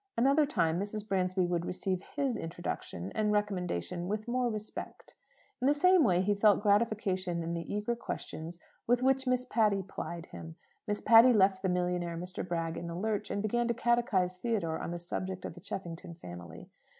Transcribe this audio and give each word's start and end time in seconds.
Another 0.17 0.47
time 0.47 0.79
Mrs. 0.79 1.07
Bransby 1.07 1.45
would 1.45 1.63
receive 1.63 2.01
his 2.15 2.35
introduction 2.35 3.11
and 3.11 3.31
recommendation 3.31 4.07
with 4.07 4.27
more 4.27 4.49
respect. 4.49 5.13
In 5.61 5.67
the 5.67 5.75
same 5.75 6.03
way, 6.03 6.21
he 6.21 6.33
felt 6.33 6.63
gratification 6.63 7.43
in 7.43 7.53
the 7.53 7.71
eager 7.71 7.95
questions 7.95 8.59
with 8.87 9.03
which 9.03 9.27
Miss 9.27 9.45
Patty 9.45 9.83
plied 9.83 10.25
him. 10.25 10.55
Miss 10.87 11.01
Patty 11.01 11.31
left 11.33 11.61
the 11.61 11.69
millionaire 11.69 12.17
Mr. 12.17 12.41
Bragg 12.43 12.77
in 12.77 12.87
the 12.87 12.95
lurch, 12.95 13.29
and 13.29 13.43
began 13.43 13.67
to 13.67 13.75
catechize 13.75 14.37
Theodore 14.37 14.79
on 14.79 14.89
the 14.89 14.97
subject 14.97 15.45
of 15.45 15.53
the 15.53 15.61
Cheffington 15.61 16.15
family. 16.15 16.71